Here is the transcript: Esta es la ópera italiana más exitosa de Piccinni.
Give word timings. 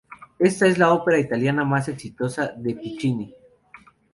Esta 0.39 0.65
es 0.65 0.79
la 0.79 0.91
ópera 0.93 1.19
italiana 1.19 1.63
más 1.63 1.87
exitosa 1.87 2.47
de 2.57 2.73
Piccinni. 2.73 3.35